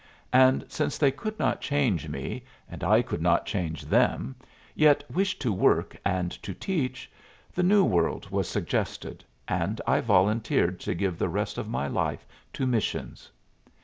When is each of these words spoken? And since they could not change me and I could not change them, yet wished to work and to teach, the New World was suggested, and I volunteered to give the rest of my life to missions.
And 0.33 0.65
since 0.67 0.97
they 0.97 1.11
could 1.11 1.37
not 1.37 1.61
change 1.61 2.09
me 2.09 2.41
and 2.67 2.83
I 2.83 3.03
could 3.03 3.21
not 3.21 3.45
change 3.45 3.85
them, 3.85 4.35
yet 4.73 5.03
wished 5.11 5.39
to 5.43 5.53
work 5.53 5.95
and 6.03 6.31
to 6.41 6.55
teach, 6.55 7.07
the 7.53 7.61
New 7.61 7.83
World 7.83 8.31
was 8.31 8.47
suggested, 8.49 9.23
and 9.47 9.79
I 9.85 9.99
volunteered 10.01 10.79
to 10.79 10.95
give 10.95 11.19
the 11.19 11.29
rest 11.29 11.59
of 11.59 11.69
my 11.69 11.87
life 11.87 12.25
to 12.53 12.65
missions. 12.65 13.29